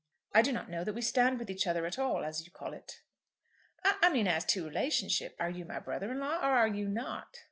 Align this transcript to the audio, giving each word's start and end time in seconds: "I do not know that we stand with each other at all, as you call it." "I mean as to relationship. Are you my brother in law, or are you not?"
"I 0.33 0.41
do 0.41 0.51
not 0.51 0.67
know 0.67 0.83
that 0.83 0.95
we 0.95 1.01
stand 1.03 1.37
with 1.37 1.51
each 1.51 1.67
other 1.67 1.85
at 1.85 1.99
all, 1.99 2.23
as 2.25 2.43
you 2.43 2.51
call 2.51 2.73
it." 2.73 3.03
"I 3.85 4.09
mean 4.09 4.27
as 4.27 4.43
to 4.45 4.65
relationship. 4.65 5.35
Are 5.39 5.51
you 5.51 5.63
my 5.63 5.77
brother 5.77 6.09
in 6.11 6.19
law, 6.19 6.37
or 6.37 6.57
are 6.57 6.67
you 6.67 6.87
not?" 6.89 7.39